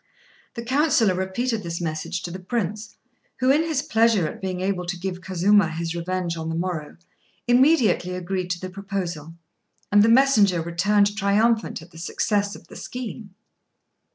The 0.55 0.63
councillor 0.65 1.13
repeated 1.13 1.61
this 1.61 1.79
message 1.79 2.23
to 2.23 2.31
the 2.31 2.39
Prince, 2.39 2.95
who, 3.37 3.51
in 3.51 3.61
his 3.61 3.83
pleasure 3.83 4.27
at 4.27 4.41
being 4.41 4.59
able 4.61 4.87
to 4.87 4.97
give 4.97 5.21
Kazuma 5.21 5.69
his 5.69 5.95
revenge 5.95 6.35
on 6.37 6.49
the 6.49 6.55
morrow, 6.55 6.97
immediately 7.47 8.15
agreed 8.15 8.49
to 8.49 8.59
the 8.59 8.71
proposal, 8.71 9.35
and 9.91 10.01
the 10.01 10.09
messenger 10.09 10.59
returned 10.59 11.15
triumphant 11.15 11.83
at 11.83 11.91
the 11.91 11.99
success 11.99 12.55
of 12.55 12.65
the 12.67 12.75
scheme. 12.75 13.35